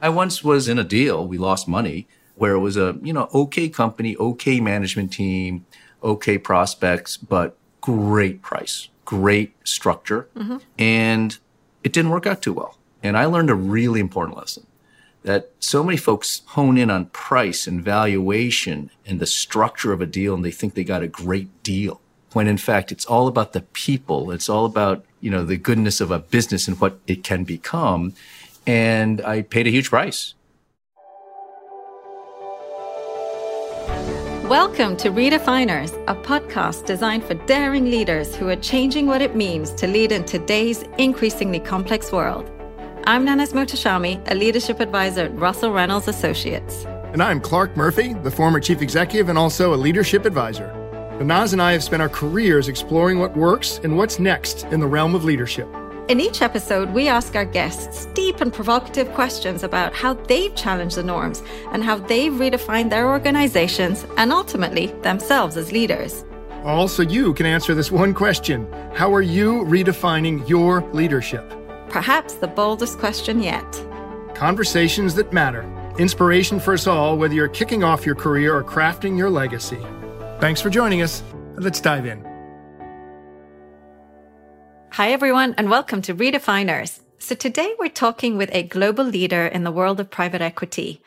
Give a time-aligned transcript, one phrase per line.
[0.00, 2.06] I once was in a deal, we lost money,
[2.36, 5.66] where it was a, you know, okay company, okay management team,
[6.02, 10.28] okay prospects, but great price, great structure.
[10.36, 10.58] Mm-hmm.
[10.78, 11.38] And
[11.84, 12.78] it didn't work out too well.
[13.02, 14.66] And I learned a really important lesson
[15.22, 20.06] that so many folks hone in on price and valuation and the structure of a
[20.06, 22.00] deal and they think they got a great deal
[22.32, 26.00] when in fact it's all about the people it's all about you know the goodness
[26.00, 28.14] of a business and what it can become
[28.66, 30.34] and i paid a huge price
[34.50, 39.70] Welcome to Redefiners, a podcast designed for daring leaders who are changing what it means
[39.74, 42.50] to lead in today's increasingly complex world.
[43.04, 46.84] I'm Nanaz Mohtashami, a leadership advisor at Russell Reynolds Associates.
[47.12, 50.66] And I'm Clarke Murphy, the former chief executive and also a leadership advisor.
[51.20, 54.88] Nanaz and I have spent our careers exploring what works and what's next in the
[54.88, 55.68] realm of leadership.
[56.10, 60.96] In each episode, we ask our guests deep and provocative questions about how they've challenged
[60.96, 66.24] the norms and how they've redefined their organizations and ultimately themselves as leaders.
[66.64, 71.48] Also, you can answer this one question How are you redefining your leadership?
[71.90, 73.80] Perhaps the boldest question yet.
[74.34, 75.62] Conversations that matter.
[75.96, 79.78] Inspiration for us all, whether you're kicking off your career or crafting your legacy.
[80.40, 81.22] Thanks for joining us.
[81.54, 82.29] Let's dive in.
[84.94, 86.98] Hi, everyone, and welcome to Redefiners.
[87.20, 91.00] So, today we're talking with a global leader in the world of private equity.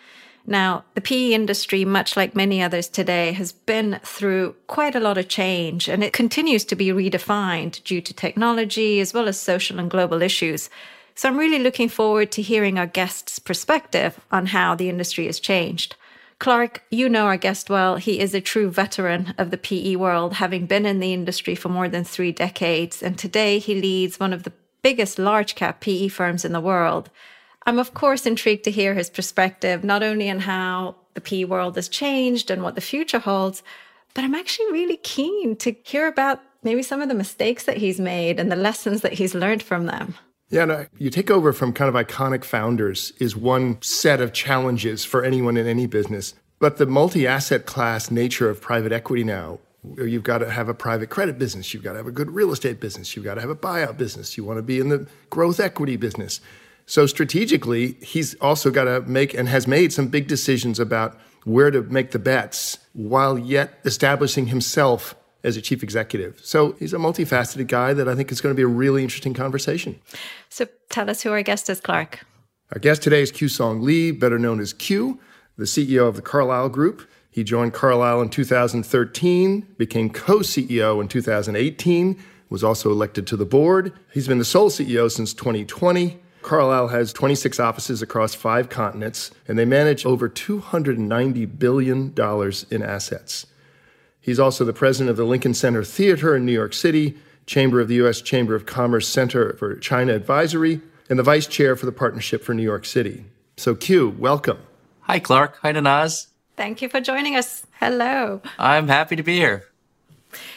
[0.48, 5.18] Now, the PE industry, much like many others today, has been through quite a lot
[5.18, 9.78] of change and it continues to be redefined due to technology as well as social
[9.78, 10.70] and global issues.
[11.16, 15.42] So, I'm really looking forward to hearing our guest's perspective on how the industry has
[15.42, 15.98] changed.
[16.44, 17.96] Clarke, you know our guest well.
[17.96, 21.70] He is a true veteran of the PE world, having been in the industry for
[21.70, 23.02] more than three decades.
[23.02, 27.10] And today he leads one of the biggest large cap PE firms in the world.
[27.66, 31.78] I'm, of course, intrigued to hear his perspective, not only on how the PE world
[31.78, 33.64] has changed and what the future holds,
[34.14, 38.02] but I'm actually really keen to hear about maybe some of the mistakes that he's
[38.02, 40.16] made and the lessons that he's learned from them.
[40.54, 44.34] Yeah, no, uh, you take over from kind of iconic founders is one set of
[44.34, 46.36] challenges for anyone in any business.
[46.64, 49.60] But the multi asset class nature of private equity now,
[49.98, 52.54] you've got to have a private credit business, you've got to have a good real
[52.54, 55.06] estate business, you've got to have a buyout business, you want to be in the
[55.30, 56.40] growth equity business.
[56.86, 61.70] So strategically, he's also got to make and has made some big decisions about where
[61.70, 66.40] to make the bets while yet establishing himself as a chief executive.
[66.46, 69.34] So he's a multifaceted guy that I think is going to be a really interesting
[69.34, 70.00] conversation.
[70.48, 72.22] So tell us who our guest is, Clarke.
[72.72, 75.20] Our guest today is Kewsong Lee, better known as Kew,
[75.58, 77.08] the CEO of the Carlyle Group.
[77.30, 83.46] He joined Carlyle in 2013, became co CEO in 2018, was also elected to the
[83.46, 83.94] board.
[84.12, 86.20] He's been the sole CEO since 2020.
[86.44, 92.14] Carlyle has 26 offices across five continents, and they manage over $290 billion
[92.70, 93.48] in assets.
[94.20, 97.88] He's also the president of the Lincoln Center Theater in New York City, chamber of
[97.88, 98.22] the U.S.
[98.22, 102.54] Chamber of Commerce Center for China Advisory, and the vice chair for the Partnership for
[102.54, 103.26] New York City.
[103.58, 104.60] So, Kew, welcome.
[105.04, 105.60] Hi, Clarke.
[105.62, 106.28] Hi, Nanaz.
[106.56, 107.66] Thank you for joining us.
[107.80, 108.42] Hello.
[108.58, 109.66] I'm happy to be here.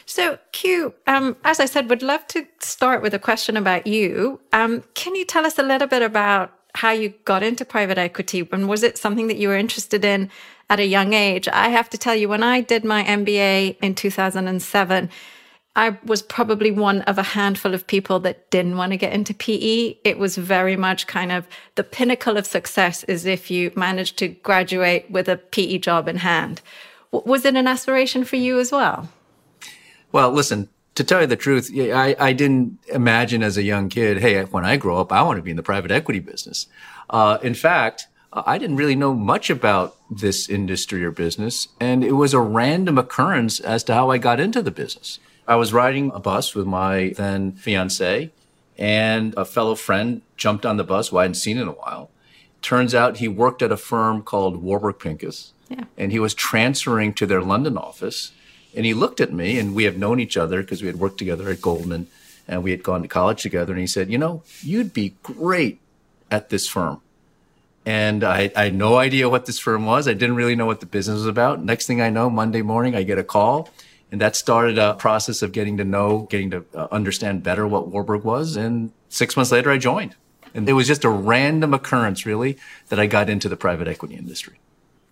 [0.04, 4.40] So, Kew, um, as I said, would love to start with a question about you.
[4.52, 8.48] Um, can you tell us a little bit about how you got into private equity
[8.52, 10.30] and was it something that you were interested in
[10.70, 11.48] at a young age?
[11.48, 15.10] I have to tell you, when I did my MBA in 2007,
[15.76, 19.34] I was probably one of a handful of people that didn't want to get into
[19.34, 19.98] PE.
[20.04, 24.28] It was very much kind of the pinnacle of success is if you managed to
[24.28, 26.62] graduate with a PE job in hand.
[27.12, 29.10] Was it an aspiration for you as well?
[30.12, 34.18] Well, listen, to tell you the truth, I, I didn't imagine as a young kid,
[34.18, 36.68] hey, when I grow up, I want to be in the private equity business.
[37.10, 42.12] Uh, in fact, I didn't really know much about this industry or business, and it
[42.12, 45.18] was a random occurrence as to how I got into the business.
[45.46, 48.30] I was riding a bus with my then fiance,
[48.78, 52.10] and a fellow friend jumped on the bus who I hadn't seen in a while.
[52.62, 55.84] Turns out he worked at a firm called Warburg Pincus, yeah.
[55.96, 58.32] and he was transferring to their London office
[58.76, 61.16] and he looked at me, and we have known each other because we had worked
[61.18, 62.08] together at Goldman
[62.46, 63.72] and we had gone to college together.
[63.72, 65.80] And he said, You know, you'd be great
[66.30, 67.00] at this firm.
[67.86, 70.08] And I, I, had no idea what this firm was.
[70.08, 71.62] I didn't really know what the business was about.
[71.62, 73.70] Next thing I know, Monday morning, I get a call.
[74.12, 77.88] And that started a process of getting to know, getting to uh, understand better what
[77.88, 78.56] Warburg was.
[78.56, 80.14] And six months later, I joined.
[80.54, 82.56] And it was just a random occurrence, really,
[82.88, 84.58] that I got into the private equity industry.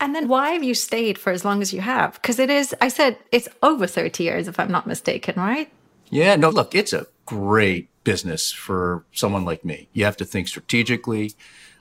[0.00, 2.14] And then why have you stayed for as long as you have?
[2.14, 5.70] Because it is, I said, it's over 30 years, if I'm not mistaken, right?
[6.10, 9.88] Yeah, no, look, it's a great business for someone like me.
[9.92, 11.32] You have to think strategically.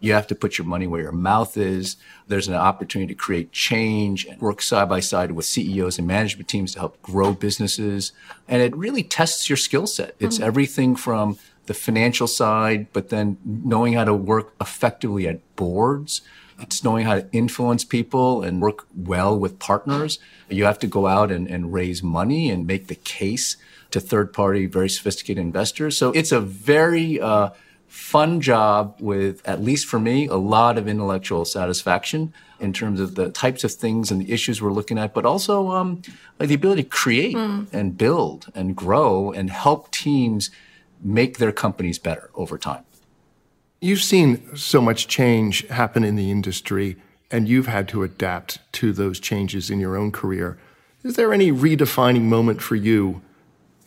[0.04, 1.96] You have to put your money where your mouth is.
[2.28, 6.50] There's an opportunity to create change and work side by side with CEOs and management
[6.50, 8.12] teams to help grow businesses.
[8.46, 10.16] And it really tests your skill set.
[10.20, 10.44] It's mm-hmm.
[10.44, 16.20] everything from the financial side, but then knowing how to work effectively at boards.
[16.60, 20.20] It's knowing how to influence people and work well with partners.
[20.50, 23.56] You have to go out and, and raise money and make the case
[23.92, 25.98] to third party, very sophisticated investors.
[25.98, 27.52] So it's a very uh,
[27.94, 33.13] fun job with, at least for me, a lot of intellectual satisfaction in terms of
[33.13, 36.01] the types of things and the issues we're looking at, but also um,
[36.40, 37.72] the ability to create mm.
[37.72, 40.50] and build and grow and help teams
[41.04, 42.84] make their companies better over time.
[43.80, 46.98] You've seen so much change happen in the industry,
[47.30, 50.57] and you've had to adapt to those changes in your own career.
[51.04, 53.22] Is there any redefining moment for you?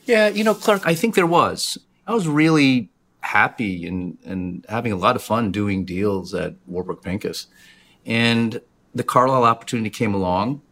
[0.04, 1.76] Yeah, you know, Clarke, I think there was.
[2.06, 2.88] I was really
[3.26, 7.48] happy and, and having a lot of fun doing deals at Warburg Pincus.
[8.04, 8.60] And
[8.94, 10.62] the Carlyle opportunity came along.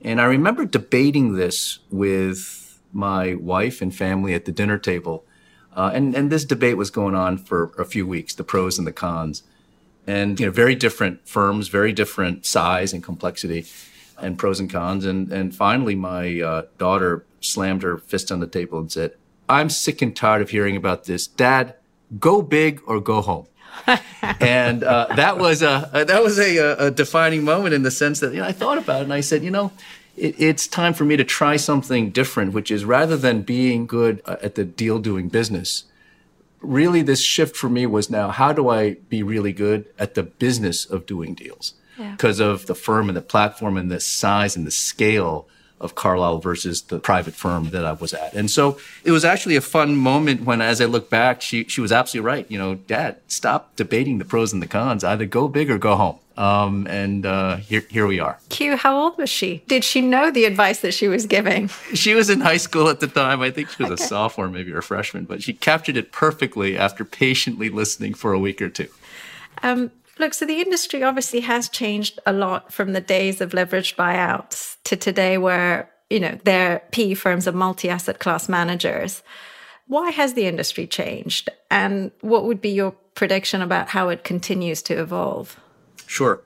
[0.00, 5.24] And I remember debating this with my wife and family at the dinner table.
[5.74, 8.86] Uh, and, and this debate was going on for a few weeks, the pros and
[8.86, 9.42] the cons.
[10.06, 13.66] And, you know, very different firms, very different size and complexity
[14.18, 15.04] and pros and cons.
[15.04, 19.16] And, and finally, my uh, daughter slammed her fist on the table and said,
[19.48, 21.26] I'm sick and tired of hearing about this.
[21.26, 21.74] Dad,
[22.18, 23.46] go big or go home.
[24.40, 28.32] and uh, that was a that was a, a, defining moment in the sense that
[28.32, 29.70] you know, I thought about it and I said, you know,
[30.16, 34.22] it, it's time for me to try something different, which is rather than being good
[34.24, 35.84] uh, at the deal doing business,
[36.60, 40.22] really this shift for me was now how do I be really good at the
[40.22, 41.74] business of doing deals
[42.12, 42.46] because yeah.
[42.46, 45.48] of the firm and the platform and the size and the scale
[45.80, 48.32] of Carlyle versus the private firm that I was at.
[48.34, 51.80] And so it was actually a fun moment when, as I look back, she, she
[51.80, 52.50] was absolutely right.
[52.50, 55.04] You know, dad, stop debating the pros and the cons.
[55.04, 56.18] Either go big or go home.
[56.38, 58.38] Um, and uh, here, here we are.
[58.50, 59.62] Kew, how old was she?
[59.68, 61.68] Did she know the advice that she was giving?
[61.94, 63.40] She was in high school at the time.
[63.40, 64.04] I think she was okay.
[64.04, 68.34] a sophomore, maybe or a freshman, but she captured it perfectly after patiently listening for
[68.34, 68.88] a week or two.
[69.62, 73.96] Um, Look, so the industry obviously has changed a lot from the days of leveraged
[73.96, 79.22] buyouts to today where, you know, their PE firms are multi-asset class managers.
[79.88, 81.50] Why has the industry changed?
[81.70, 85.60] And what would be your prediction about how it continues to evolve?
[86.06, 86.42] Sure.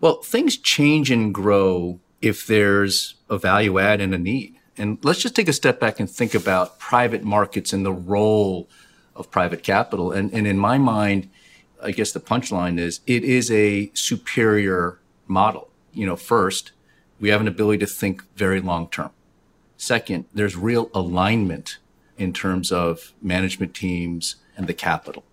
[0.00, 4.56] Well, things change and grow if there's a value add and a need.
[4.78, 8.68] And let's just take a step back and think about private markets and the role
[9.14, 10.10] of private capital.
[10.10, 11.28] And, and in my mind,
[11.82, 15.70] I guess the punchline is it is a superior model.
[15.92, 16.72] You know, first,
[17.18, 19.10] we have an ability to think very long term.
[19.76, 21.78] Second, there's real alignment
[22.18, 25.24] in terms of management teams and the capital.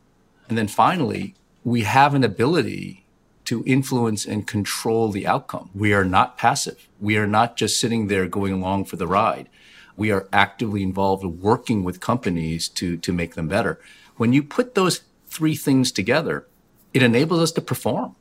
[0.48, 3.06] And then finally, we have an ability
[3.46, 5.70] to influence and control the outcome.
[5.74, 6.88] We are not passive.
[7.00, 9.50] We are not just sitting there going along for the ride.
[9.96, 13.80] We are actively involved working with companies to, to make them better.
[14.16, 15.02] When you put those
[15.38, 16.48] three things together,
[16.96, 18.16] it enables us to perform.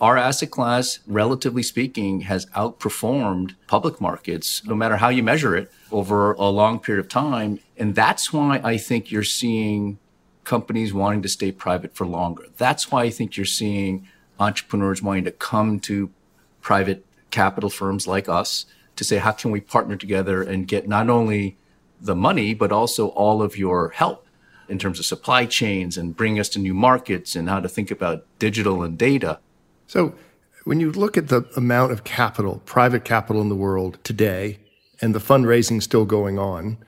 [0.00, 5.72] Our asset class, relatively speaking, has outperformed public markets, no matter how you measure it,
[5.90, 7.58] over a long period of time.
[7.76, 9.98] And that's why I think you're seeing
[10.44, 12.44] companies wanting to stay private for longer.
[12.56, 14.06] That's why I think you're seeing
[14.38, 16.10] entrepreneurs wanting to come to
[16.60, 21.10] private capital firms like us to say, how can we partner together and get not
[21.10, 21.56] only
[22.00, 24.26] the money, but also all of your help
[24.72, 27.90] in terms of supply chains and bring us to new markets and how to think
[27.90, 29.38] about digital and data.
[29.86, 30.14] So,
[30.64, 34.60] when you look at the amount of capital, private capital in the world today,
[35.02, 36.78] and the fundraising still going on,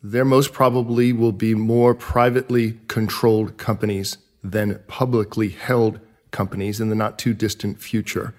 [0.00, 5.98] there most probably will be more privately controlled companies than publicly held
[6.30, 8.32] companies in the not too distant future.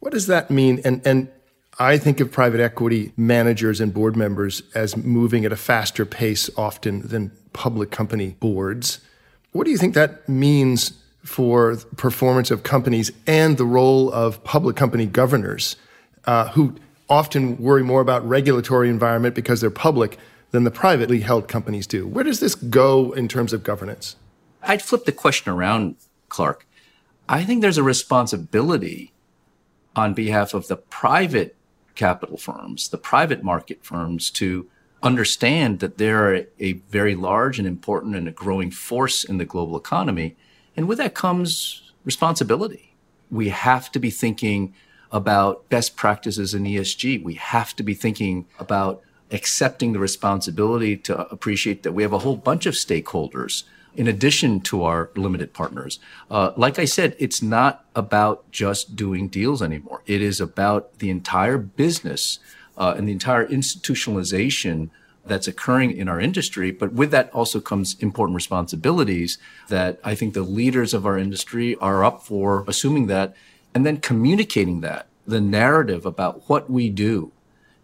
[0.00, 0.80] What does that mean?
[0.84, 1.28] And, and
[1.78, 6.48] I think of private equity managers and board members as moving at a faster pace
[6.56, 9.00] often than public company boards.
[9.52, 10.92] What do you think that means
[11.22, 15.76] for performance of companies and the role of public company governors
[16.24, 16.76] uh, who
[17.10, 20.18] often worry more about regulatory environment because they're public
[20.52, 22.06] than the privately held companies do?
[22.06, 24.16] Where does this go in terms of governance?
[24.62, 25.96] I'd flip the question around,
[26.30, 26.66] Clarke.
[27.28, 29.12] I think there's a responsibility
[29.94, 31.56] on behalf of the private
[31.96, 34.68] capital firms, the private market firms to
[35.02, 39.76] understand that they're a very large and important and a growing force in the global
[39.76, 40.36] economy.
[40.76, 42.94] And with that comes responsibility.
[43.30, 44.74] We have to be thinking
[45.10, 47.22] about best practices in ESG.
[47.22, 52.18] We have to be thinking about accepting the responsibility to appreciate that we have a
[52.18, 53.64] whole bunch of stakeholders
[53.96, 55.98] in addition to our limited partners.
[56.30, 60.02] Uh, like I said, it's not about just doing deals anymore.
[60.06, 62.38] It is about the entire business
[62.76, 64.90] uh, and the entire institutionalization
[65.24, 66.70] that's occurring in our industry.
[66.70, 69.38] But with that also comes important responsibilities
[69.68, 73.34] that I think the leaders of our industry are up for assuming that
[73.74, 77.32] and then communicating that, the narrative about what we do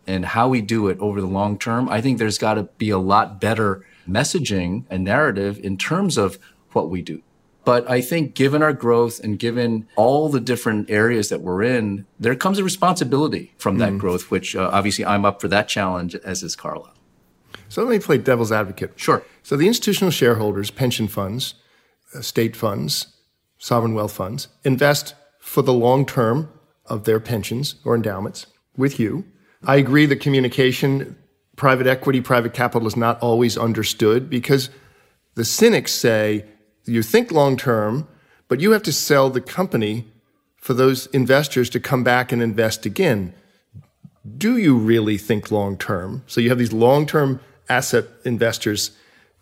[0.07, 1.89] and how we do it over the long term.
[1.89, 6.39] I think there's got to be a lot better messaging and narrative in terms of
[6.73, 7.23] what we do.
[7.65, 12.07] But I think given our growth and given all the different areas that we're in,
[12.19, 13.99] there comes a responsibility from that mm.
[13.99, 16.95] growth, which uh, obviously I'm up for that challenge, as is Carlyle.
[17.69, 18.93] So let me play devil's advocate.
[18.97, 19.25] Sure.
[19.43, 21.55] So the institutional shareholders, pension funds,
[22.15, 23.07] uh, state funds,
[23.59, 26.51] sovereign wealth funds, invest for the long term
[26.87, 29.25] of their pensions or endowments with you.
[29.65, 31.17] I agree that communication,
[31.63, 34.69] private equity, private capital is not always understood because
[35.37, 36.45] the cynics say
[36.87, 38.09] you think long term,
[38.49, 40.05] but you have to sell the company
[40.57, 43.33] for those investors to come back and invest again.
[44.37, 46.25] Do you really think long term?
[46.27, 47.39] So you have these long term
[47.69, 48.91] asset investors,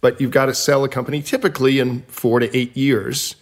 [0.02, 3.34] but you've got to sell a company typically in four to eight years.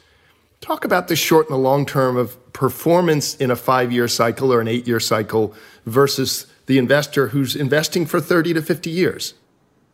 [0.60, 4.52] Talk about the short and the long term of performance in a five year cycle
[4.52, 5.52] or an eight year cycle
[5.84, 9.32] versus the investor who's investing for 30 to 50 years.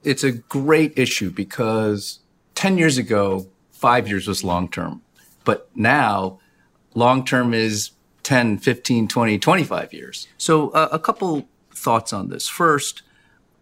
[0.03, 2.19] It's a great issue because
[2.57, 5.01] 10 years ago, five years was long term.
[5.45, 6.41] But now,
[6.95, 7.93] long term is
[8.25, 10.27] 10, 15, 20, 25 years.
[10.37, 12.49] So, uh, a couple thoughts on this.
[12.49, 13.03] First,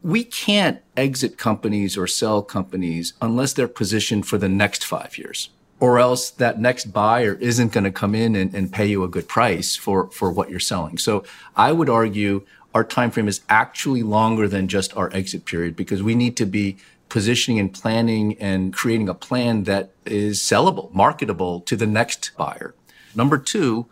[0.01, 5.51] we can't exit companies or sell companies unless they're positioned for the next five years
[5.81, 9.09] or else that next buyer isn't going to come in and, and, pay you a
[9.09, 10.97] good price for, for what you're selling.
[10.97, 11.25] So
[11.57, 16.03] I would argue our time frame is actually longer than just our exit period because
[16.03, 16.77] we need to be
[17.09, 22.75] positioning and planning and creating a plan that is sellable, marketable to the next buyer.
[23.15, 23.87] Number two,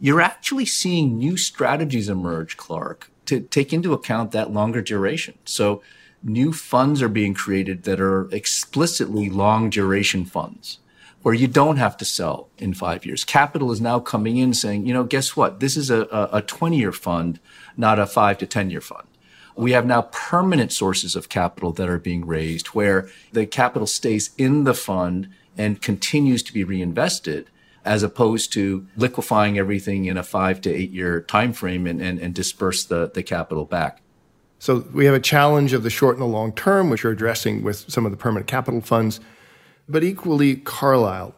[0.00, 5.38] you're actually seeing new strategies emerge, Clarke, to take into account that longer duration.
[5.44, 5.82] So
[6.22, 10.78] new funds are being created that are explicitly long duration funds
[11.24, 13.24] where you don't have to sell in five years.
[13.24, 15.58] Capital is now coming in saying, you know, guess what?
[15.58, 17.40] This is a, a 20 year fund,
[17.78, 19.08] not a five to 10 year fund.
[19.56, 24.32] We have now permanent sources of capital that are being raised where the capital stays
[24.36, 27.48] in the fund and continues to be reinvested
[27.86, 32.18] as opposed to liquefying everything in a five to eight year time frame and, and,
[32.18, 34.02] and disperse the, the capital back.
[34.58, 37.62] So we have a challenge of the short and the long term, which you're addressing
[37.62, 39.20] with some of the permanent capital funds.
[39.88, 41.34] But equally, Carlyle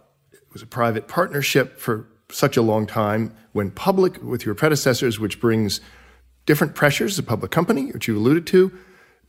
[0.52, 5.40] was a private partnership for such a long time, went public with your predecessors, which
[5.40, 5.80] brings
[6.44, 8.72] different pressures as a public company, which you alluded to.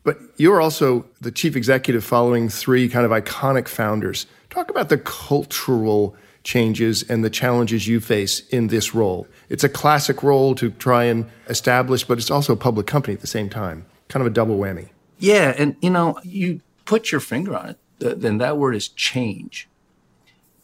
[0.04, 4.26] But you're also the chief executive following three kind of iconic founders.
[4.50, 9.28] Talk about the cultural changes and the challenges you face in this role.
[9.50, 13.20] It's a classic role to try and establish, but it's also a public company at
[13.20, 13.86] the same time.
[14.08, 14.90] Kind of a double whammy.
[15.20, 15.54] Yeah.
[15.58, 17.80] And, you know, you put your finger on it.
[18.00, 19.68] Then that word is change.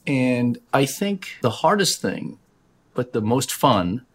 [0.05, 2.37] And I think the hardest thing,
[2.93, 4.05] but the most fun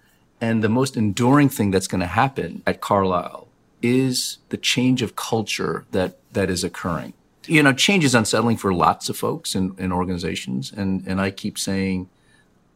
[0.41, 3.49] and the most enduring thing that's going to happen at Carlyle
[3.83, 7.15] is the change of culture that, that is occurring
[7.49, 10.71] you know, change is unsettling for lots of folks and, organizations.
[10.71, 12.09] And, and I keep saying,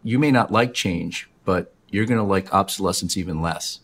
[0.03, 3.81] you may not like change, but you're going to like obsolescence even less.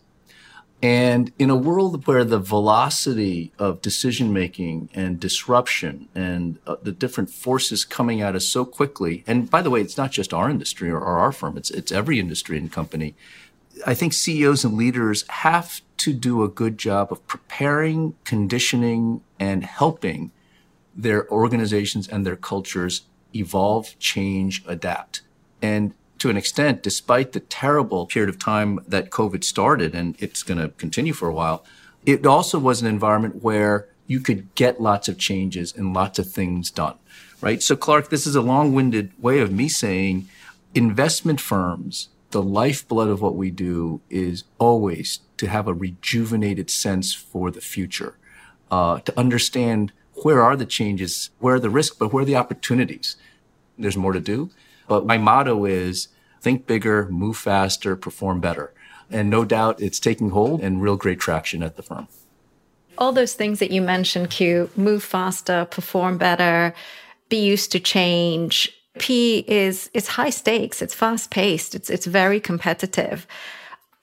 [0.81, 6.93] And in a world where the velocity of decision making and disruption and uh, the
[6.93, 10.49] different forces coming at us so quickly, and by the way, it's not just our
[10.49, 13.17] industry or, or our firm, it's, it's every industry and company.
[13.87, 19.65] I think CEOs and leaders have to do a good job of preparing, conditioning, and
[19.65, 20.31] helping
[20.95, 23.03] their organizations and their cultures
[23.35, 25.23] evolve, change, adapt.
[25.61, 30.43] And to an extent, despite the terrible period of time that COVID started, and it's
[30.43, 31.65] going to continue for a while,
[32.05, 36.31] it also was an environment where you could get lots of changes and lots of
[36.31, 36.97] things done,
[37.41, 37.63] right?
[37.63, 40.29] So, Clarke, this is a long winded way of me saying
[40.75, 47.15] investment firms, the lifeblood of what we do is always to have a rejuvenated sense
[47.15, 48.17] for the future,
[48.71, 51.31] uh, to understand where are the changes?
[51.39, 51.97] Where are the risks?
[51.97, 53.17] But where are the opportunities?
[53.79, 54.51] There's more to do.
[54.89, 56.09] But my motto is
[56.41, 58.73] think bigger, move faster, perform better.
[59.11, 62.09] And no doubt it's taking hold and real great traction at the firm.
[62.99, 66.75] All those things that you mentioned, Kew, move faster, perform better,
[67.29, 68.73] be used to change.
[68.99, 73.27] P is it's high stakes, it's fast paced, it's it's very competitive.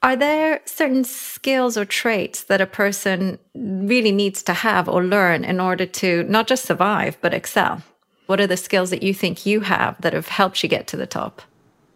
[0.01, 5.43] Are there certain skills or traits that a person really needs to have or learn
[5.43, 7.81] in order to not just survive, but excel?
[8.25, 10.97] What are the skills that you think you have that have helped you get to
[10.97, 11.41] the top?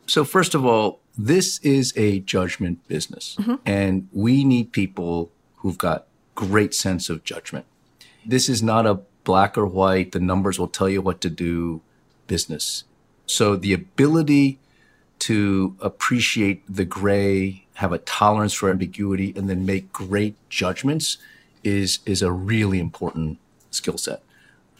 [0.05, 3.55] So, first of all, this is a judgment business, mm-hmm.
[3.65, 7.65] and we need people who've got great sense of judgment.
[8.25, 11.81] This is not a black or white, the numbers will tell you what to do
[12.27, 12.83] business.
[13.25, 14.59] So, the ability
[15.19, 21.17] to appreciate the gray, have a tolerance for ambiguity, and then make great judgments
[21.63, 23.37] is, is a really important
[23.69, 24.23] skill set.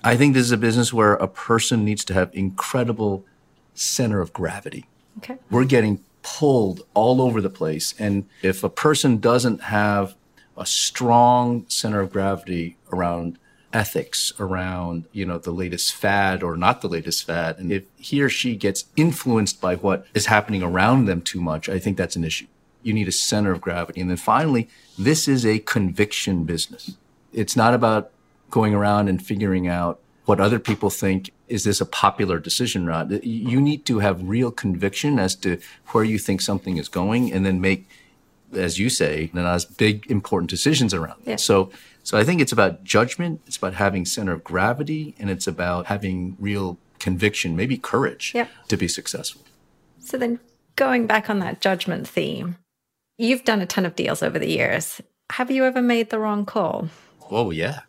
[0.04, 3.26] I think this is a business where a person needs to have incredible
[3.74, 4.86] center of gravity.
[5.18, 5.38] Okay.
[5.50, 7.94] We're getting pulled all over the place.
[8.00, 10.16] And if a person doesn't have
[10.58, 13.38] a strong center of gravity around
[13.72, 18.22] ethics, around, you know, the latest fad or not the latest fad, and if he
[18.22, 22.16] or she gets influenced by what is happening around them too much, I think that's
[22.16, 22.48] an issue.
[22.84, 24.02] You need a center of gravity.
[24.02, 26.98] And then finally, this is a conviction business.
[27.32, 28.12] It's not about
[28.50, 32.92] going around and figuring out what other people think is this a popular decision or
[32.92, 37.34] not you need to have real conviction as to where you think something is going
[37.34, 37.88] and then make
[38.54, 41.36] as you say then as big important decisions around it Yeah.
[41.38, 41.72] so
[42.04, 45.88] so i think it's about judgment it's about having center of gravity and it's about
[45.88, 48.48] having real conviction maybe courage Yeah.
[48.68, 49.42] to be successful
[50.00, 50.40] So then
[50.76, 52.56] going back on that judgment theme,
[53.18, 55.02] you've done a ton of deals over the years.
[55.32, 56.90] Have you ever made the wrong call?
[57.32, 57.80] oh yeah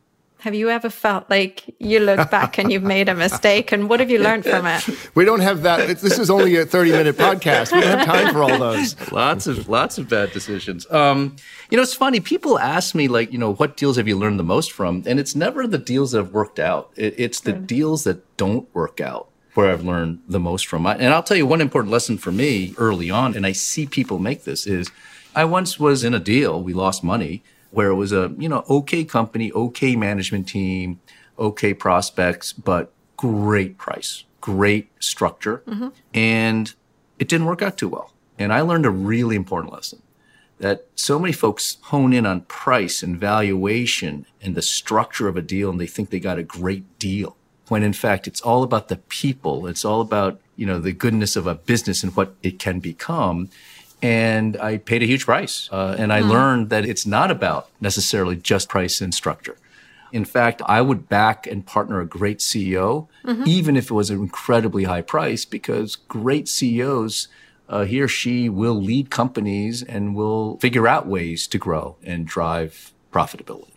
[0.40, 3.72] Have you ever felt like you look back and you've made a mistake?
[3.72, 4.82] And what have you learned from it?
[5.14, 5.80] We don't have that.
[5.80, 7.72] It's- This is only a 30 minute podcast.
[7.72, 8.94] We don't have time for all those.
[9.12, 10.90] lots of lots of bad decisions.
[10.90, 11.36] Um,
[11.70, 12.20] you know, it's funny.
[12.20, 15.02] People ask me like, you know, what deals have you learned the most from?
[15.06, 16.90] And it's never the deals that have worked out.
[16.96, 20.86] It, it's the deals that don't work out where I've learned the most from.
[20.86, 24.18] And I'll tell you one important lesson for me early on, and I see people
[24.20, 24.90] make this is,
[25.34, 26.62] I once was in a deal.
[26.62, 31.00] We lost money where it was a you know okay company, okay management team,
[31.38, 35.88] okay prospects, but great price, great structure, mm-hmm.
[36.14, 36.74] and
[37.18, 38.12] it didn't work out too well.
[38.38, 40.02] And I learned a really important lesson
[40.58, 45.42] that so many folks hone in on price and valuation and the structure of a
[45.42, 47.36] deal and they think they got a great deal
[47.68, 49.66] when in fact it's all about the people.
[49.66, 53.48] It's all about you know the goodness of a business and what it can become
[54.02, 58.36] and i paid a huge price uh, and i learned that it's not about necessarily
[58.36, 59.56] just price and structure
[60.12, 63.06] in fact, I would back and partner a great CEO,
[63.46, 67.28] even if it was an incredibly high price, because great CEOs,
[67.68, 72.26] uh, he or she will lead companies and will figure out ways to grow and
[72.26, 73.72] drive profitability.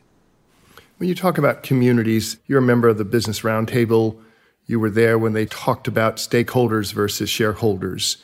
[0.98, 4.18] When you talk about communities, you're a member of the Business Roundtable.
[4.66, 8.18] You were there when they talked about stakeholders versus shareholders.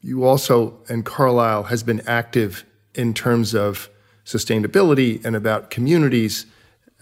[0.00, 3.88] You also, and Carlyle has been active in terms of
[4.24, 6.46] sustainability and about communities.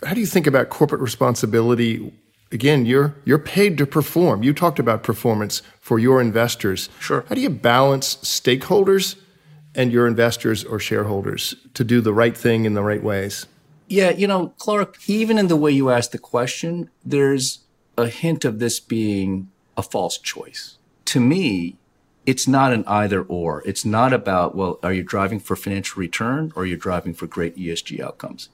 [0.04, 2.12] How do you think about corporate responsibility?
[2.52, 4.42] Again, you're you're paid to perform.
[4.42, 6.88] You talked about performance for your investors.
[7.00, 7.24] Sure.
[7.28, 9.16] How do you balance stakeholders
[9.74, 13.46] and your investors or shareholders to do the right thing in the right ways?
[13.88, 17.60] Yeah, you know, Clarke, even in the way you asked the question, there's
[17.96, 20.78] a hint of this being a false choice.
[21.06, 21.76] To me,
[22.26, 23.62] it's not an either or.
[23.64, 27.26] It's not about, well, are you driving for financial return or are you driving for
[27.26, 28.48] great ESG outcomes?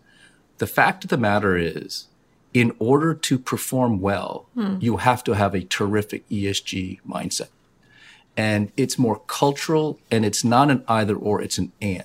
[0.58, 2.06] The fact of the matter is,
[2.52, 4.76] in order to perform well, hmm.
[4.78, 7.48] you have to have a terrific ESG mindset.
[8.37, 12.04] And it's more cultural and it's not an either or, it's an and.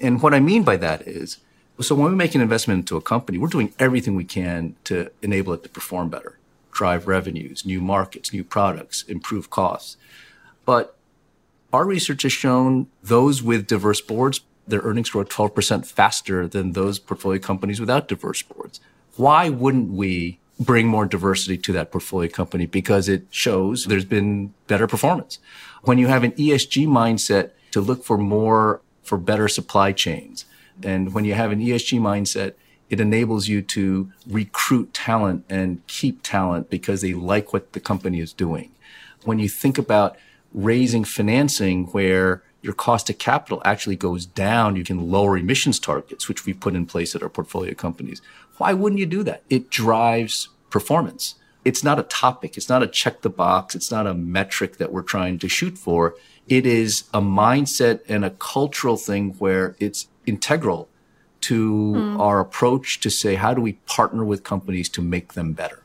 [0.00, 1.38] And what I mean by that is,
[1.80, 5.10] so when we make an investment into a company, we're doing everything we can to
[5.20, 6.38] enable it to perform better,
[6.70, 9.96] drive revenues, new markets, new products, improve costs.
[10.64, 10.96] But
[11.72, 16.98] our research has shown those with diverse boards, their earnings grow 12% faster than those
[16.98, 18.80] portfolio companies without diverse boards.
[19.16, 22.66] Why wouldn't we bring more diversity to that portfolio company?
[22.66, 25.38] Because it shows there's been better performance.
[25.82, 30.44] When you have an ESG mindset to look for more, for better supply chains,
[30.82, 32.54] and when you have an ESG mindset,
[32.88, 38.20] it enables you to recruit talent and keep talent because they like what the company
[38.20, 38.70] is doing.
[39.24, 40.16] When you think about
[40.54, 46.28] raising financing where your cost of capital actually goes down, you can lower emissions targets,
[46.28, 48.22] which we put in place at our portfolio companies.
[48.58, 49.42] Why wouldn't you do that?
[49.50, 51.34] It drives performance.
[51.64, 52.56] It's not a topic.
[52.56, 53.74] It's not a check the box.
[53.74, 56.14] It's not a metric that we're trying to shoot for.
[56.48, 60.88] It is a mindset and a cultural thing where it's integral
[61.42, 62.20] to hmm.
[62.20, 65.82] our approach to say, how do we partner with companies to make them better?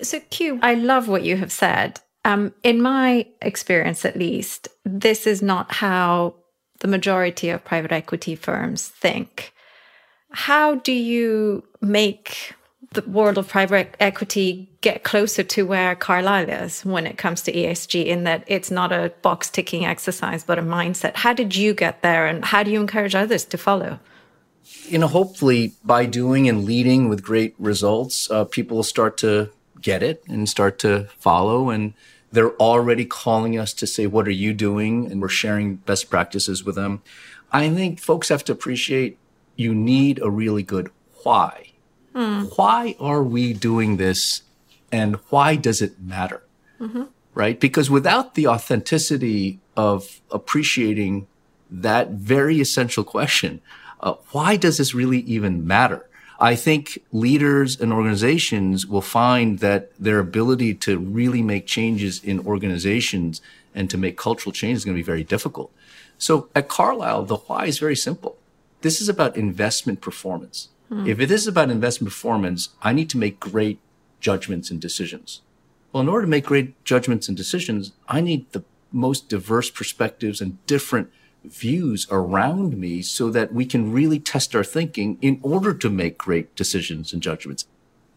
[0.00, 2.00] So, Kew, I love what you have said.
[2.24, 6.34] Um, in my experience, at least, this is not how
[6.80, 9.52] the majority of private equity firms think.
[10.30, 12.54] How do you make
[12.94, 17.52] the world of private equity get closer to where Carlyle is when it comes to
[17.52, 21.16] ESG in that it's not a box ticking exercise, but a mindset.
[21.16, 23.98] How did you get there and how do you encourage others to follow?
[24.84, 29.50] You know, hopefully by doing and leading with great results, uh, people will start to
[29.80, 31.70] get it and start to follow.
[31.70, 31.92] And
[32.34, 35.10] they're already calling us to say, What are you doing?
[35.10, 37.02] And we're sharing best practices with them.
[37.52, 39.18] I think folks have to appreciate
[39.56, 40.90] you need a really good
[41.22, 41.72] why.
[42.14, 42.56] Mm.
[42.56, 44.42] Why are we doing this
[44.90, 46.42] and why does it matter?
[46.80, 47.04] Mm-hmm.
[47.34, 47.58] Right?
[47.58, 51.26] Because without the authenticity of appreciating
[51.70, 53.60] that very essential question,
[54.00, 56.08] uh, why does this really even matter?
[56.44, 62.38] I think leaders and organizations will find that their ability to really make changes in
[62.46, 63.40] organizations
[63.74, 65.72] and to make cultural change is going to be very difficult.
[66.18, 68.36] So at Carlyle, the why is very simple.
[68.82, 70.68] This is about investment performance.
[70.90, 71.06] Hmm.
[71.06, 73.78] If it is about investment performance, I need to make great
[74.20, 75.40] judgments and decisions.
[75.94, 80.42] Well, in order to make great judgments and decisions, I need the most diverse perspectives
[80.42, 81.10] and different
[81.44, 86.18] views around me so that we can really test our thinking in order to make
[86.18, 87.66] great decisions and judgments.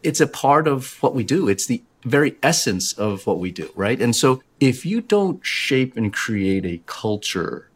[0.02, 1.48] It's a part of what we do.
[1.48, 4.00] It's the very essence of what we do, right?
[4.00, 7.68] And so if you don't shape and create a culture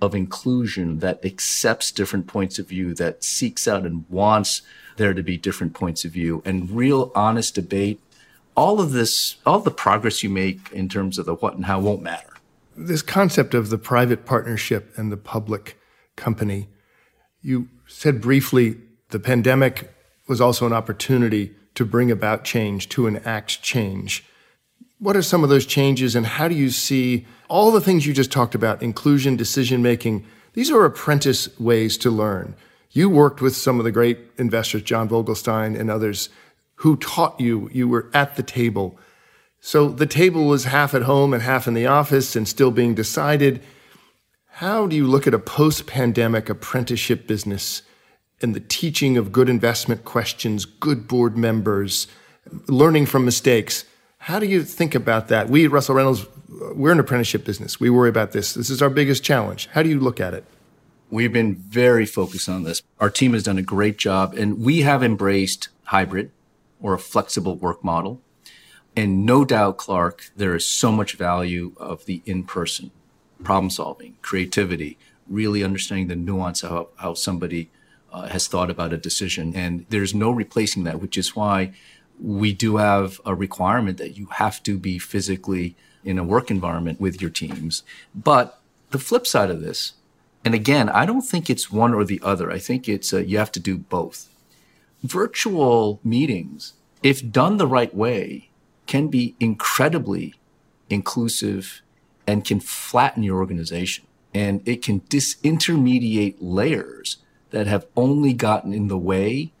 [0.00, 4.62] of inclusion that accepts different points of view, that seeks out and wants
[4.96, 8.00] there to be different points of view and real honest debate,
[8.54, 11.80] all of this, all the progress you make in terms of the what and how
[11.80, 12.34] won't matter.
[12.82, 15.78] This concept of the private partnership and the public
[16.16, 16.68] company,
[17.42, 18.78] you said briefly
[19.10, 19.92] the pandemic
[20.26, 24.24] was also an opportunity to bring about change, to enact change.
[24.98, 28.14] What are some of those changes, and how do you see all the things you
[28.14, 30.24] just talked about inclusion, decision making?
[30.54, 32.56] These are apprentice ways to learn.
[32.92, 36.30] You worked with some of the great investors, John Vogelstein and others,
[36.76, 37.68] who taught you.
[37.74, 38.98] You were at the table.
[39.60, 42.94] So the table was half at home and half in the office and still being
[42.94, 43.62] decided.
[44.46, 47.82] How do you look at a post pandemic apprenticeship business
[48.42, 52.06] and the teaching of good investment questions, good board members,
[52.68, 53.84] learning from mistakes?
[54.18, 55.48] How do you think about that?
[55.48, 56.26] We at Russell Reynolds,
[56.74, 57.78] we're an apprenticeship business.
[57.78, 58.54] We worry about this.
[58.54, 59.68] This is our biggest challenge.
[59.72, 60.44] How do you look at it?
[61.10, 62.82] We've been very focused on this.
[62.98, 66.30] Our team has done a great job, and we have embraced hybrid
[66.80, 68.20] or a flexible work model.
[69.00, 72.90] And no doubt, Clarke, there is so much value of the in person
[73.42, 77.70] problem solving, creativity, really understanding the nuance of how, somebody
[78.12, 79.56] uh, has thought about a decision.
[79.56, 81.72] And there's no replacing that, which is why
[82.22, 87.00] we do have a requirement that you have to be physically in a work environment
[87.00, 87.82] with your teams.
[88.14, 88.60] But
[88.90, 89.94] the flip side of this,
[90.44, 92.52] and again, I don't think it's one or the other.
[92.52, 94.28] I think it's uh, you have to do both.
[95.02, 98.49] Virtual meetings, if done the right way,
[98.90, 100.34] can be incredibly
[100.88, 101.80] inclusive
[102.26, 104.04] and can flatten your organization.
[104.34, 107.18] And it can disintermediate layers
[107.50, 109.52] that have only gotten in the way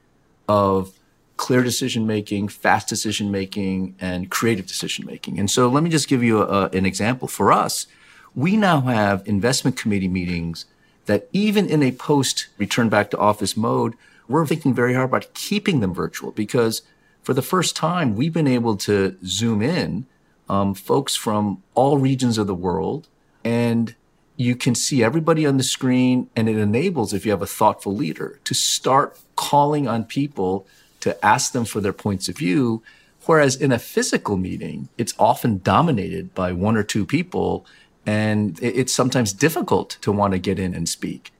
[0.48, 0.98] of
[1.36, 5.38] clear decision making, fast decision making, and creative decision making.
[5.38, 7.28] And so let me just give you a, an example.
[7.28, 7.86] For us,
[8.34, 10.64] we now have investment committee meetings
[11.06, 13.94] that even in a post return back to office mode,
[14.26, 16.82] we're thinking very hard about keeping them virtual because
[17.22, 20.06] for the first time, we've been able to zoom in
[20.48, 23.08] um, folks from all regions of the world
[23.44, 23.94] and
[24.36, 27.94] you can see everybody on the screen and it enables if you have a thoughtful
[27.94, 30.66] leader to start calling on people
[31.00, 32.82] to ask them for their points of view.
[33.26, 37.66] Whereas in a physical meeting, it's often dominated by one or two people,
[38.06, 41.32] and it's sometimes difficult to want to get in and speak.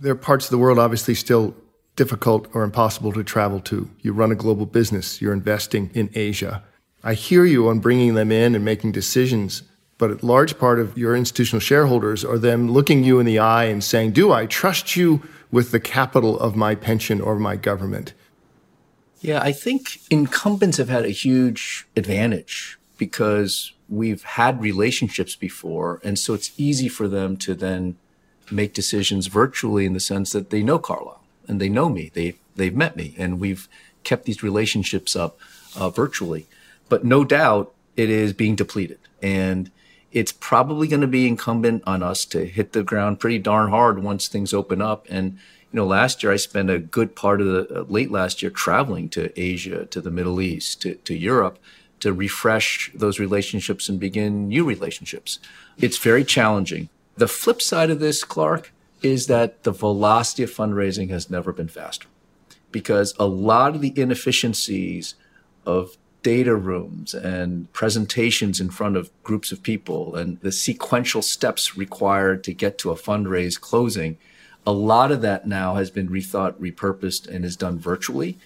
[0.00, 1.54] There are parts of the world obviously still
[1.96, 3.88] difficult or impossible to travel to.
[4.00, 6.62] You run a global business, you're investing in Asia.
[7.02, 9.62] I hear you on bringing them in and making decisions,
[9.98, 13.64] but a large part of your institutional shareholders are them looking you in the eye
[13.64, 18.14] and saying, Do I trust you with the capital of my pension or my government?
[19.20, 26.00] Yeah, I think incumbents have had a huge advantage because we've had relationships before.
[26.04, 27.96] And so it's easy for them to then
[28.50, 32.10] make decisions virtually in the sense that they know Carlyle and they know me.
[32.14, 33.68] They, they've met me and we've
[34.02, 35.38] kept these relationships up
[35.76, 36.46] uh, virtually.
[36.88, 38.98] But no doubt it is being depleted.
[39.22, 39.70] And
[40.12, 44.02] it's probably going to be incumbent on us to hit the ground pretty darn hard
[44.02, 45.06] once things open up.
[45.10, 45.32] And
[45.72, 48.50] you know, last year I spent a good part of the uh, late last year
[48.50, 51.58] traveling to Asia, to the Middle East, to, to Europe
[52.04, 55.38] to refresh those relationships and begin new relationships.
[55.78, 56.90] It's very challenging.
[57.16, 58.72] The flip side of this, Clarke,
[59.04, 62.08] is that the velocity of fundraising has never been faster
[62.72, 65.14] because a lot of the inefficiencies
[65.66, 71.76] of data rooms and presentations in front of groups of people and the sequential steps
[71.76, 74.16] required to get to a fundraise closing,
[74.66, 78.38] a lot of that now has been rethought, repurposed, and is done virtually.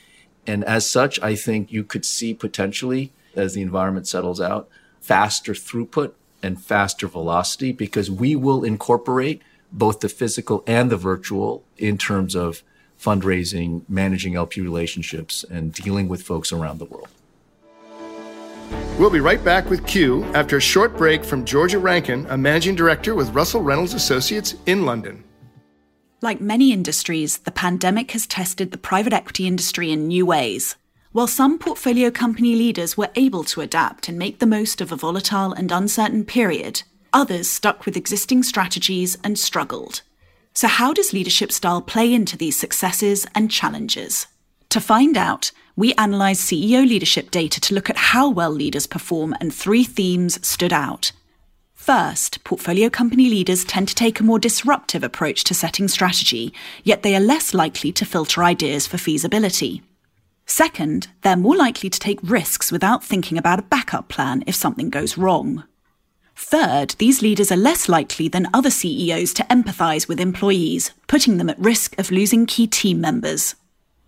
[0.47, 4.69] And as such, I think you could see potentially, as the environment settles out,
[5.01, 9.41] faster throughput and faster velocity because we will incorporate
[9.73, 12.63] both the physical and the virtual in terms of
[13.01, 17.09] fundraising, managing LP relationships, and dealing with folks around the world.
[18.99, 22.75] We'll be right back with Kew after a short break from Georgia Rankin, a managing
[22.75, 25.23] director with Russell Reynolds Associates in London.
[26.21, 30.75] Like many industries, the pandemic has tested the private equity industry in new ways.
[31.13, 34.97] While some portfolio company leaders were able to adapt and make the most of a
[34.97, 40.03] volatile and uncertain period, others stuck with existing strategies and struggled.
[40.53, 44.27] So, how does leadership style play into these successes and challenges?
[44.71, 49.35] To find out, we analysed CEO leadership data to look at how well leaders perform,
[49.41, 51.13] and three themes stood out.
[51.75, 57.03] First, portfolio company leaders tend to take a more disruptive approach to setting strategy, yet
[57.03, 59.83] they are less likely to filter ideas for feasibility.
[60.45, 64.91] Second, they're more likely to take risks without thinking about a backup plan if something
[64.91, 65.63] goes wrong.
[66.41, 71.51] Third, these leaders are less likely than other CEOs to empathise with employees, putting them
[71.51, 73.57] at risk of losing key team members.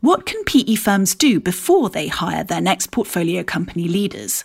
[0.01, 4.45] What can PE firms do before they hire their next portfolio company leaders?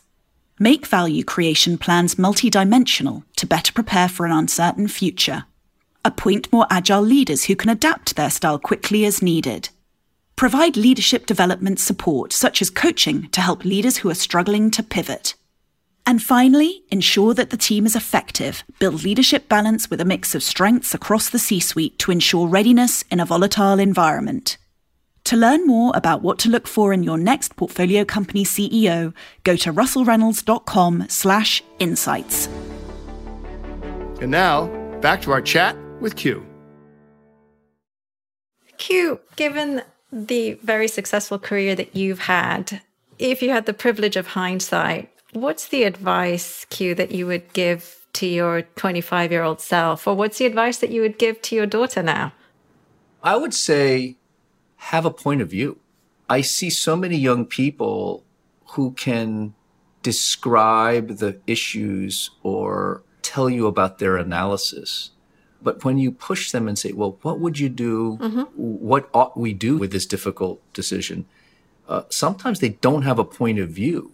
[0.59, 5.45] Make value creation plans multidimensional to better prepare for an uncertain future.
[6.03, 9.69] Appoint more agile leaders who can adapt their style quickly as needed.
[10.35, 15.35] Provide leadership development support, such as coaching, to help leaders who are struggling to pivot.
[16.07, 18.63] And finally, ensure that the team is effective.
[18.79, 23.03] Build leadership balance with a mix of strengths across the C suite to ensure readiness
[23.09, 24.57] in a volatile environment.
[25.25, 29.11] To learn more about what to look for in your next portfolio company CEO,
[29.43, 32.47] go to russellreynolds.com slash insights.
[34.21, 34.67] And now,
[35.01, 36.45] back to our chat with Kew.
[38.77, 42.81] Kew, given the very successful career that you've had,
[43.17, 48.05] if you had the privilege of hindsight, what's the advice, Kew, that you would give
[48.13, 50.07] to your 25 year old self?
[50.07, 52.33] Or what's the advice that you would give to your daughter now?
[53.23, 54.17] I would say
[54.77, 55.79] have a point of view.
[56.29, 58.23] I see so many young people
[58.71, 59.53] who can
[60.01, 65.11] describe the issues or tell you about their analysis.
[65.61, 68.17] But when you push them and say, well, what would you do?
[68.21, 68.41] Mm-hmm.
[68.53, 71.25] What ought we do with this difficult decision?
[71.87, 74.11] Uh, sometimes they don't have a point of view.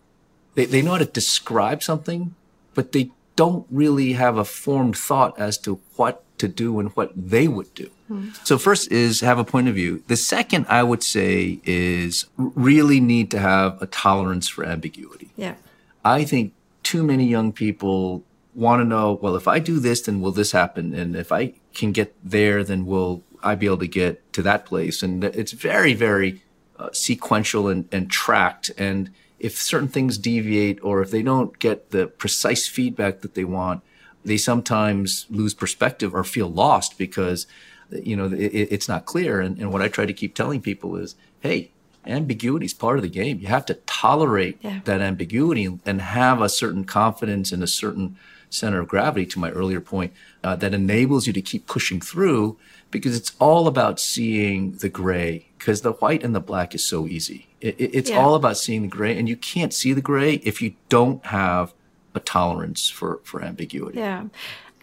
[0.56, 2.36] They, they know how to describe something,
[2.74, 7.12] but they don't really have a formed thought as to what to do and what
[7.16, 7.90] they would do.
[8.10, 8.36] Mm.
[8.46, 10.04] So first is have a point of view.
[10.08, 15.30] The second I would say is really need to have a tolerance for ambiguity.
[15.36, 15.56] Yeah.
[16.04, 20.20] I think too many young people want to know, well, if I do this, then
[20.20, 20.94] will this happen?
[20.94, 24.66] And if I can get there, then will I be able to get to that
[24.66, 25.04] place?
[25.04, 26.42] And it's very, very
[26.78, 28.72] uh, sequential and, and tracked.
[28.78, 29.12] And
[29.42, 33.82] if certain things deviate or if they don't get the precise feedback that they want,
[34.24, 37.48] they sometimes lose perspective or feel lost because
[37.92, 39.42] you know it, it's not clear.
[39.42, 41.72] And, and, what I try to keep telling people is, hey,
[42.06, 43.40] ambiguity is part of the game.
[43.40, 44.82] You have to tolerate yeah.
[44.86, 48.18] that ambiguity and have a certain confidence and a certain
[48.52, 49.26] center of gravity.
[49.26, 52.58] To my earlier point, uh, that enables you to keep pushing through
[52.92, 55.48] because it's all about seeing the gray.
[55.58, 57.48] Because the white and the black is so easy.
[57.62, 58.20] It, it, it's yeah.
[58.20, 61.74] all about seeing the gray, and you can't see the gray if you don't have
[62.14, 64.00] a tolerance for, for ambiguity.
[64.00, 64.26] Yeah.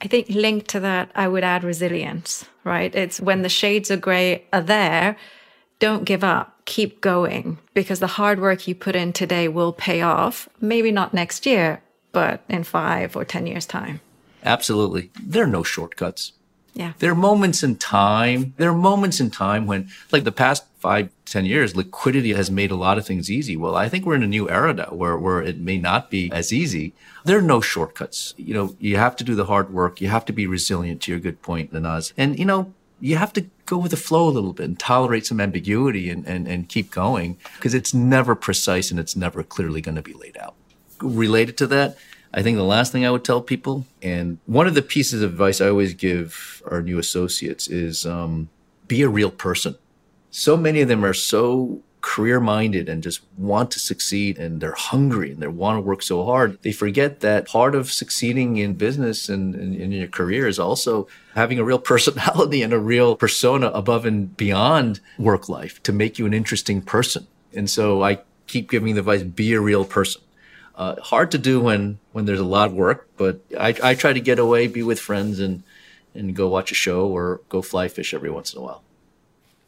[0.00, 2.94] I think linked to that, I would add resilience, right?
[2.94, 5.16] It's when the shades of gray are there,
[5.80, 10.02] don't give up, keep going, because the hard work you put in today will pay
[10.02, 10.48] off.
[10.60, 14.00] Maybe not next year, but in five or 10 years' time.
[14.44, 15.10] Absolutely.
[15.20, 16.32] There are no shortcuts.
[16.78, 16.92] Yeah.
[17.00, 18.54] There are moments in time.
[18.56, 22.70] There are moments in time when, like the past five, ten years, liquidity has made
[22.70, 23.56] a lot of things easy.
[23.56, 26.30] Well, I think we're in a new era now where, where it may not be
[26.30, 26.94] as easy.
[27.24, 28.32] There are no shortcuts.
[28.36, 30.00] You know, you have to do the hard work.
[30.00, 32.12] You have to be resilient to your good point, Nanaz.
[32.16, 35.26] And, you know, you have to go with the flow a little bit and tolerate
[35.26, 39.80] some ambiguity and, and, and keep going because it's never precise and it's never clearly
[39.80, 40.54] going to be laid out.
[41.00, 41.98] Related to that,
[42.32, 45.32] I think the last thing I would tell people, and one of the pieces of
[45.32, 48.50] advice I always give our new associates is um,
[48.86, 49.76] be a real person.
[50.30, 54.72] So many of them are so career minded and just want to succeed and they're
[54.72, 58.74] hungry and they want to work so hard, they forget that part of succeeding in
[58.74, 63.16] business and, and in your career is also having a real personality and a real
[63.16, 67.26] persona above and beyond work life to make you an interesting person.
[67.54, 70.22] And so I keep giving the advice be a real person.
[70.78, 74.12] Uh, hard to do when when there's a lot of work, but I, I try
[74.12, 75.64] to get away, be with friends, and
[76.14, 78.82] and go watch a show or go fly fish every once in a while.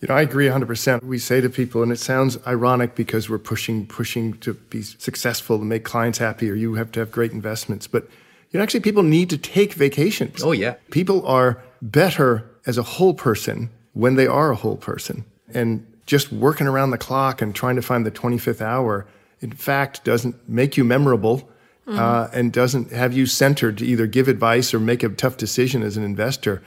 [0.00, 1.02] You know, I agree 100%.
[1.02, 5.58] We say to people, and it sounds ironic because we're pushing, pushing to be successful,
[5.58, 7.86] to make clients happy, or you have to have great investments.
[7.86, 8.04] But,
[8.50, 10.42] you know, actually people need to take vacations.
[10.42, 10.76] Oh, yeah.
[10.90, 15.26] People are better as a whole person when they are a whole person.
[15.52, 19.06] And just working around the clock and trying to find the 25th hour,
[19.40, 21.48] in fact, doesn't make you memorable.
[21.86, 21.98] Mm-hmm.
[21.98, 25.82] Uh, and doesn't have you centered to either give advice or make a tough decision
[25.82, 26.62] as an investor.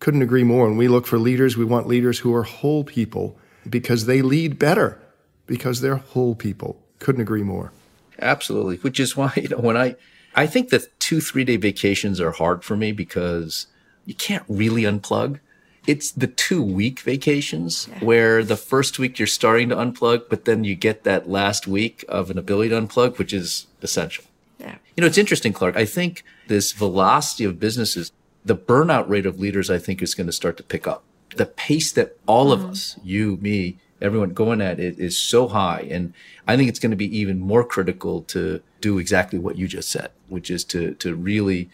[0.00, 0.66] Couldn't agree more.
[0.66, 3.38] When we look for leaders, we want leaders who are whole people
[3.70, 5.00] because they lead better
[5.46, 6.78] because they're whole people.
[6.98, 7.72] Couldn't agree more.
[8.18, 8.76] Absolutely.
[8.78, 9.96] Which is why, you know, when I,
[10.34, 13.66] I think that two, three day vacations are hard for me because
[14.04, 15.40] you can't really unplug.
[15.86, 18.04] It's the two week vacations yeah.
[18.04, 22.04] where the first week you're starting to unplug, but then you get that last week
[22.08, 24.24] of an ability to unplug, which is essential.
[24.58, 24.76] Yeah.
[24.96, 25.76] You know, it's interesting, Clarke.
[25.76, 28.12] I think this velocity of businesses
[28.46, 31.02] the burnout rate of leaders, I think, is going to start to pick up.
[31.36, 32.70] The pace that all of mm.
[32.70, 35.86] us, you, me, everyone going at it is so high.
[35.90, 36.14] And
[36.46, 39.90] I think it's going to be even more critical to do exactly what you just
[39.90, 41.68] said, which is to, to really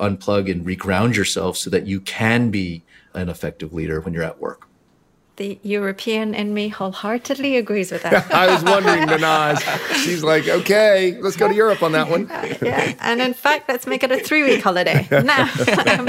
[0.00, 2.82] unplug and reground yourself so that you can be
[3.14, 4.68] an effective leader when you're at work.
[5.36, 8.32] The European in me wholeheartedly agrees with that.
[8.34, 9.60] I was wondering, Manaz.
[10.04, 12.28] She's like, okay, let's go to Europe on that one.
[12.62, 15.08] yeah, and in fact, let's make it a three-week holiday.
[15.24, 15.50] Now,
[15.86, 16.08] um,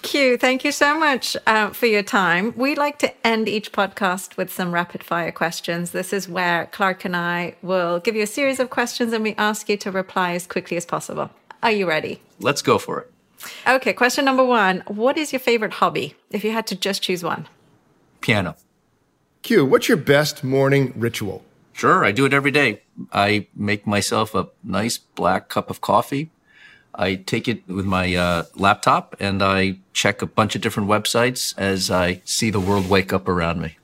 [0.00, 2.54] Kew, thank you so much uh, for your time.
[2.56, 5.90] We like to end each podcast with some rapid-fire questions.
[5.90, 9.34] This is where Clarke and I will give you a series of questions, and we
[9.34, 11.30] ask you to reply as quickly as possible.
[11.62, 12.22] Are you ready?
[12.40, 13.12] Let's go for it.
[13.66, 16.14] Okay, question number one: What is your favorite hobby?
[16.30, 17.48] If you had to just choose one
[18.26, 18.56] piano.
[19.42, 21.44] Kew, what's your best morning ritual?
[21.72, 22.82] Sure, I do it every day.
[23.12, 26.30] I make myself a nice black cup of coffee.
[26.92, 31.54] I take it with my uh, laptop and I check a bunch of different websites
[31.56, 33.78] as I see the world wake up around me.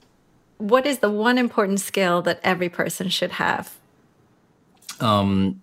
[0.58, 3.76] What is the one important skill that every person should have?
[4.98, 5.62] Um,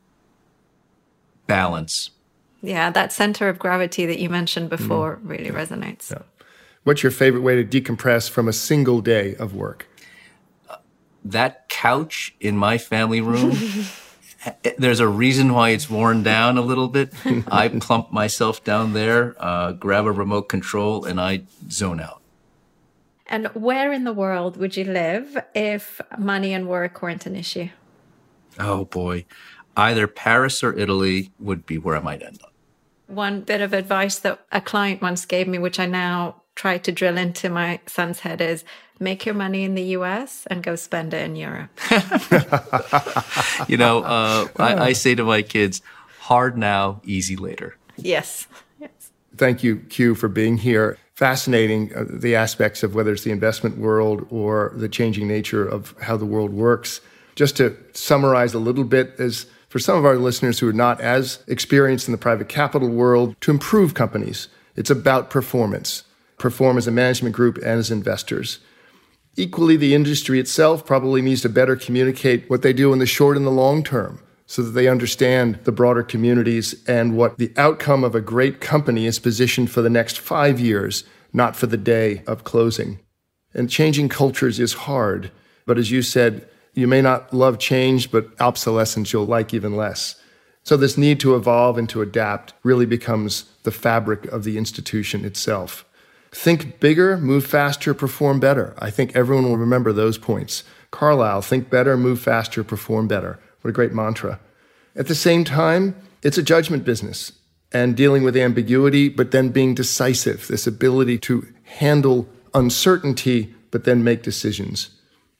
[1.48, 2.12] balance.
[2.62, 5.30] Yeah, that center of gravity that you mentioned before mm.
[5.30, 6.12] really resonates.
[6.12, 6.24] Yeah.
[6.84, 9.88] What's your favorite way to decompress from a single day of work?
[11.24, 13.58] that couch in my family room.
[14.78, 17.14] there's a reason why it's worn down a little bit.
[17.48, 22.22] I plump myself down there, uh, grab a remote control, and I zone out.
[23.28, 27.70] And where in the world would you live if money and work weren't an issue?
[28.58, 29.26] Oh boy.
[29.76, 32.54] Either Paris or Italy would be where I might end up.
[33.08, 36.92] One bit of advice that a client once gave me, which I now try to
[36.92, 38.66] drill into my son's head is
[39.00, 41.70] make your money in the US and go spend it in Europe.
[43.70, 45.82] you know, uh, I, I, say to my kids,
[46.20, 47.78] hard now, easy later.
[47.96, 48.48] Yes.
[48.78, 49.12] yes.
[49.38, 50.98] Thank you, Kew, for being here.
[51.16, 55.96] Fascinating uh, the aspects of whether it's the investment world or the changing nature of
[56.02, 57.02] how the world works.
[57.36, 61.00] Just to summarize a little bit, as for some of our listeners who are not
[61.00, 66.04] as experienced in the private capital world, to improve companies, it's about performance
[66.40, 68.60] perform as a management group and as investors.
[69.36, 73.38] Equally, the industry itself probably needs to better communicate what they do in the short
[73.38, 78.04] and the long term so that they understand the broader communities and what the outcome
[78.04, 82.24] of a great company is positioned for the next five years, not for the day
[82.26, 83.00] of closing.
[83.54, 85.30] And changing cultures is hard,
[85.66, 90.16] but as you said, you may not love change, but obsolescence you'll like even less.
[90.64, 95.26] So, this need to evolve and to adapt really becomes the fabric of the institution
[95.26, 95.86] itself.
[96.32, 98.76] Think bigger, move faster, perform better.
[98.78, 100.64] I think everyone will remember those points.
[100.92, 103.40] Carlyle, think better, move faster, perform better.
[103.62, 104.40] What a great mantra.
[104.96, 107.32] At the same time, it's a judgment business
[107.72, 114.04] and dealing with ambiguity, but then being decisive, this ability to handle uncertainty, but then
[114.04, 114.90] make decisions.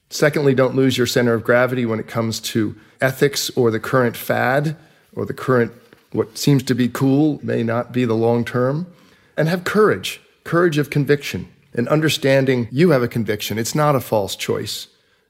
[0.10, 4.18] Secondly, don't lose your center of gravity when it comes to ethics or the current
[4.18, 4.76] fad
[5.14, 5.72] or the current
[6.12, 8.88] what seems to be cool may not be the long term.
[9.38, 13.60] And have courage courage of conviction and understanding you have a conviction.
[13.60, 14.88] It's not a false choice,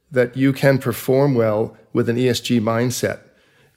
[0.09, 3.19] that you can perform well with an ESG mindset,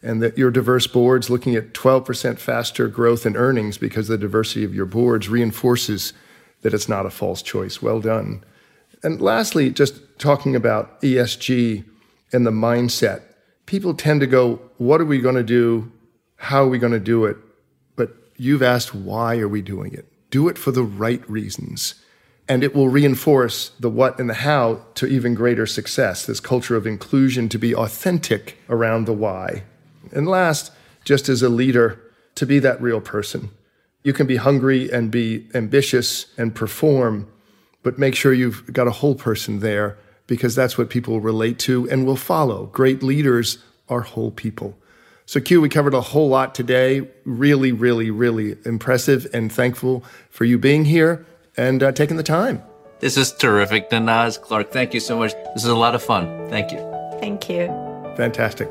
[0.02, 4.64] and that your diverse boards looking at 12% faster growth in earnings because the diversity
[4.64, 6.12] of your boards reinforces
[6.62, 7.82] that it's not a false choice.
[7.82, 8.44] Well done.
[9.02, 11.84] And lastly, just talking about ESG,
[12.32, 13.22] and the mindset.
[13.66, 15.92] People tend to go, What are we going to do?
[16.36, 17.36] How are we going to do it?
[17.94, 20.10] But you've asked, Why are we doing it?
[20.30, 21.94] Do it for the right reasons.
[22.48, 26.74] And it will reinforce the what and the how to even greater success, this culture
[26.74, 29.62] of inclusion to be authentic around the why.
[30.12, 30.72] And last,
[31.04, 32.00] just as a leader,
[32.34, 33.50] to be that real person.
[34.02, 37.30] You can be hungry and be ambitious and perform,
[37.82, 41.88] but make sure you've got a whole person there because that's what people relate to
[41.90, 42.66] and will follow.
[42.66, 43.58] Great leaders
[43.88, 44.78] are whole people.
[45.26, 47.08] So, Kew, we covered a whole lot today.
[47.24, 51.24] Really, really, really impressive and thankful for you being here
[51.56, 52.62] and uh, taking the time.
[53.00, 54.70] This is terrific, Danaz Clarke.
[54.70, 55.32] Thank you so much.
[55.54, 56.48] This is a lot of fun.
[56.48, 56.78] Thank you.
[57.20, 57.66] Thank you.
[58.16, 58.68] Fantastic.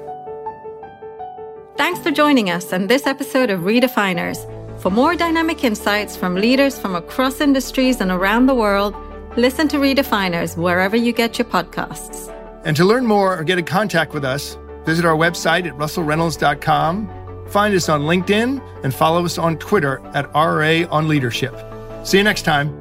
[1.78, 4.38] Thanks for joining us on this episode of Redefiners.
[4.82, 8.96] For more dynamic insights from leaders from across industries and around the world,
[9.38, 12.36] listen to Redefiners wherever you get your podcasts.
[12.66, 17.46] And to learn more or get in contact with us, visit our website at russellreynolds.com,
[17.50, 21.56] find us on LinkedIn, and follow us on Twitter at RA on Leadership.
[22.04, 22.81] See you next time.